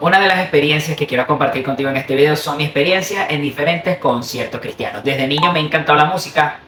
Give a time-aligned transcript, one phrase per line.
[0.00, 3.40] Una de las experiencias que quiero compartir contigo en este video son mi experiencia en
[3.40, 5.02] diferentes conciertos cristianos.
[5.02, 6.58] Desde niño me encantó la música,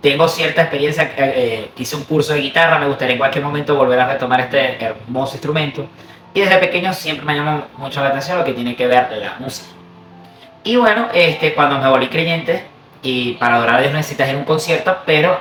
[0.00, 3.76] tengo cierta experiencia, eh, eh, hice un curso de guitarra, me gustaría en cualquier momento
[3.76, 5.86] volver a retomar este hermoso instrumento.
[6.34, 9.36] Y desde pequeño siempre me llamó mucho la atención lo que tiene que ver la
[9.38, 9.68] música.
[10.64, 12.64] Y bueno, este, cuando me volví creyente,
[13.02, 15.40] y para adorar a Dios necesitas ir a un concierto, pero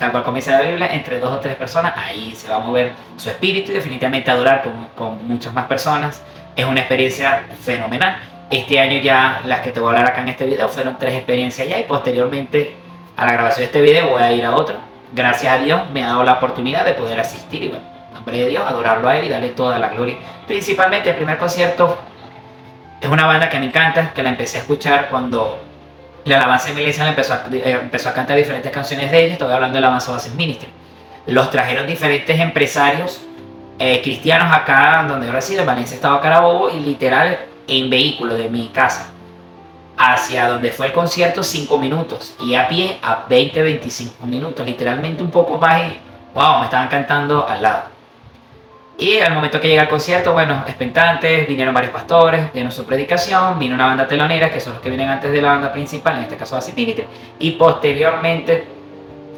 [0.00, 2.92] tal cual comienza la Biblia, entre dos o tres personas, ahí se va a mover
[3.18, 6.22] su espíritu y definitivamente adorar con, con muchas más personas
[6.56, 8.16] es una experiencia fenomenal.
[8.50, 11.14] Este año ya las que te voy a hablar acá en este video fueron tres
[11.14, 12.74] experiencias ya y posteriormente
[13.14, 14.76] a la grabación de este video voy a ir a otro.
[15.12, 18.38] Gracias a Dios me ha dado la oportunidad de poder asistir y bueno, en nombre
[18.38, 20.16] de Dios, adorarlo a Él y darle toda la gloria.
[20.46, 21.98] Principalmente el primer concierto
[23.00, 25.60] es una banda que me encanta, que la empecé a escuchar cuando
[26.24, 29.32] la alabanza en mi iglesia empezó a, eh, empezó a cantar diferentes canciones de ella,
[29.34, 30.68] estoy hablando de la alabanza Bases Ministry.
[31.26, 33.20] Los trajeron diferentes empresarios
[33.78, 38.48] eh, cristianos acá donde yo resido, en Valencia, Estado Carabobo, y literal en vehículo de
[38.48, 39.10] mi casa
[39.96, 45.30] hacia donde fue el concierto 5 minutos y a pie a 20-25 minutos, literalmente un
[45.30, 46.00] poco más y
[46.34, 47.82] wow, me estaban cantando al lado.
[49.00, 53.58] Y al momento que llega el concierto, bueno, expectantes, vinieron varios pastores, dieron su predicación,
[53.58, 56.24] vino una banda telonera, que son los que vienen antes de la banda principal, en
[56.24, 57.04] este caso Acipinity,
[57.38, 58.66] y posteriormente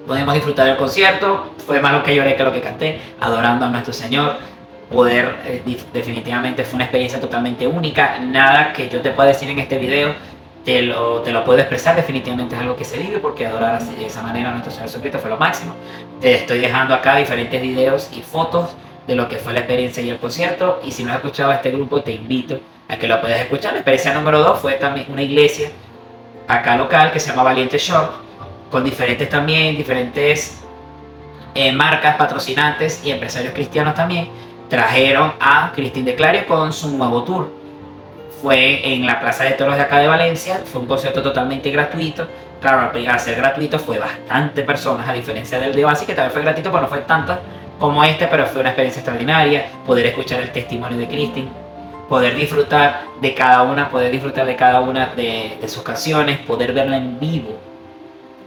[0.04, 1.54] podemos disfrutar del concierto.
[1.64, 4.34] Fue más lo que lloré que lo que canté, adorando a nuestro Señor.
[4.90, 8.18] Poder, eh, definitivamente fue una experiencia totalmente única.
[8.18, 10.12] Nada que yo te pueda decir en este video
[10.64, 11.94] te lo, te lo puedo expresar.
[11.94, 15.20] Definitivamente es algo que se vive porque adorar de esa manera a nuestro Señor Jesucristo
[15.20, 15.76] fue lo máximo.
[16.20, 18.74] Te estoy dejando acá diferentes videos y fotos
[19.06, 20.80] de lo que fue la experiencia y el concierto.
[20.84, 23.72] Y si no has escuchado a este grupo, te invito a que lo puedas escuchar.
[23.72, 25.70] La experiencia número dos fue también una iglesia
[26.48, 28.10] acá local que se llama Valiente Shop
[28.70, 30.62] con diferentes también, diferentes
[31.54, 34.28] eh, marcas, patrocinantes y empresarios cristianos también,
[34.70, 37.52] trajeron a Cristín de Clario con su nuevo tour.
[38.40, 42.26] Fue en la Plaza de Toros de acá de Valencia, fue un concierto totalmente gratuito.
[42.60, 46.42] Claro, al ser gratuito fue bastante personas, a diferencia del de Basi, que también fue
[46.42, 47.40] gratuito, pero no fue tanta
[47.82, 49.66] como este, pero fue una experiencia extraordinaria.
[49.84, 51.48] Poder escuchar el testimonio de Cristín,
[52.08, 56.96] poder disfrutar de cada una, poder disfrutar de cada una de, sus canciones, poder verla
[56.96, 57.58] en vivo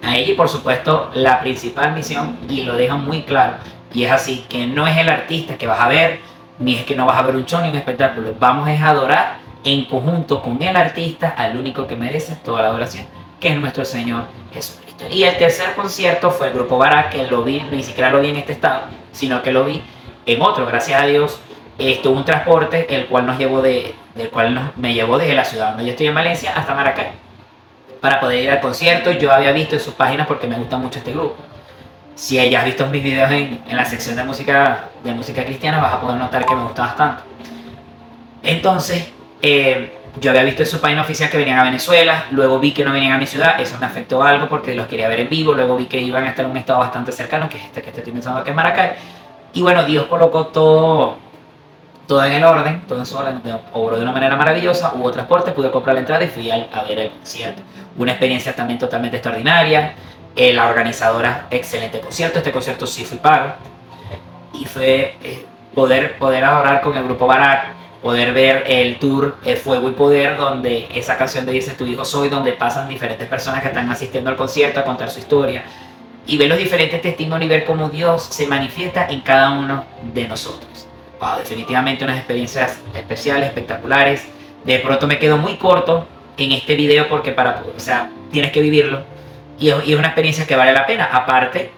[0.02, 3.56] a ella y por supuesto la principal misión y lo dejan muy claro
[3.94, 6.20] y es así que no es el artista que vas a ver
[6.60, 9.38] ni es que no vas a ver un show ni un espectáculo vamos a adorar
[9.64, 13.06] en conjunto con el artista al único que merece toda la adoración
[13.40, 17.44] que es nuestro Señor Jesucristo y el tercer concierto fue el grupo Barak que lo
[17.44, 19.82] vi ni siquiera lo vi en este estado sino que lo vi
[20.26, 21.40] en otro gracias a Dios
[21.78, 25.70] esto un transporte el cual nos llevó de del cual me llevó desde la ciudad
[25.70, 27.26] donde yo estoy en Valencia hasta Maracay
[28.06, 29.12] para poder ir al concierto.
[29.12, 31.38] Yo había visto en sus páginas porque me gusta mucho este grupo.
[32.14, 35.96] Si hayas visto mis videos en, en, la sección de música, de música cristiana, vas
[35.96, 37.24] a poder notar que me gusta bastante.
[38.44, 39.12] Entonces,
[39.42, 42.86] eh, yo había visto en su página oficial que venían a Venezuela, luego vi que
[42.86, 45.54] no venían a mi ciudad, eso me afectó algo porque los quería ver en vivo,
[45.54, 47.90] luego vi que iban a estar en un estado bastante cercano, que es este que
[47.90, 48.92] estoy pensando que es Maracay.
[49.54, 51.18] Y bueno, Dios colocó todo,
[52.08, 53.42] todo en el orden, todo en su orden,
[53.74, 56.84] obró de una manera maravillosa, hubo transporte, pude comprar la entrada y fui a, a
[56.84, 57.62] ver el concierto.
[57.98, 59.94] Una experiencia también totalmente extraordinaria,
[60.36, 63.54] eh, la organizadora, excelente concierto, este concierto sí fui pago,
[64.54, 69.58] y fue eh, poder, poder adorar con el grupo Barak, poder ver el tour el
[69.58, 73.62] Fuego y Poder, donde esa canción de Dice tu hijo soy, donde pasan diferentes personas
[73.62, 75.64] que están asistiendo al concierto a contar su historia,
[76.28, 80.28] y ver los diferentes testimonios y ver cómo Dios se manifiesta en cada uno de
[80.28, 80.76] nosotros
[81.38, 84.28] definitivamente unas experiencias especiales, espectaculares.
[84.64, 86.08] De pronto me quedo muy corto
[86.38, 89.04] en este video porque para, o sea, tienes que vivirlo.
[89.60, 91.06] Y es, una experiencia que vale la pena.
[91.06, 91.72] Aparte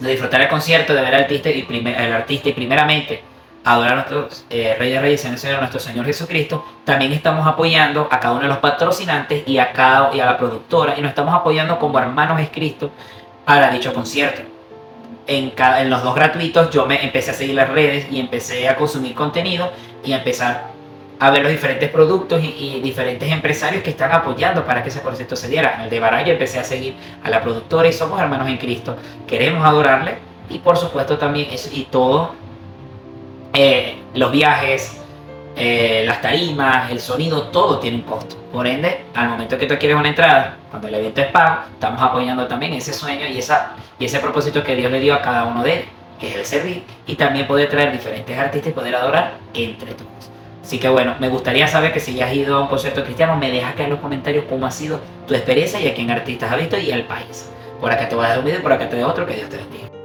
[0.00, 3.22] de disfrutar el concierto, de ver al artista y, primer, el artista y primeramente
[3.64, 8.20] adorar a nuestros eh, Reyes Reyes en Señor, nuestro Señor Jesucristo, también estamos apoyando a
[8.20, 11.34] cada uno de los patrocinantes y a, cada, y a la productora y nos estamos
[11.34, 12.90] apoyando como hermanos en Cristo
[13.44, 14.54] para dicho concierto
[15.26, 18.76] en, en los dos gratuitos yo me empecé a seguir las redes y empecé a
[18.76, 19.70] consumir contenido
[20.04, 20.74] y a empezar
[21.18, 25.36] a ver los diferentes productos y, diferentes empresarios que están apoyando para que ese concepto
[25.36, 25.76] se diera.
[25.76, 28.96] En el de Baraya empecé a seguir a la productora y somos hermanos en Cristo.
[29.26, 30.18] Queremos adorarle
[30.50, 32.34] y por supuesto también eso y todo,
[33.54, 35.00] eh, los viajes,
[35.56, 38.36] eh, las tarimas, el sonido, todo tiene un costo.
[38.52, 42.02] Por ende, al momento que tú quieres una entrada, cuando el evento es pago, estamos
[42.02, 45.44] apoyando también ese sueño y, esa, y ese propósito que Dios le dio a cada
[45.44, 45.88] uno de ellos,
[46.20, 50.10] que es el servir y también poder traer diferentes artistas y poder adorar entre todos.
[50.62, 53.36] Así que bueno, me gustaría saber que si ya has ido a un concierto cristiano,
[53.36, 54.98] me dejas acá en los comentarios cómo ha sido
[55.28, 57.50] tu experiencia y a quién artistas has visto y el país.
[57.80, 59.50] Por acá te voy a dar un video, por acá te doy otro, que Dios
[59.50, 60.03] te bendiga.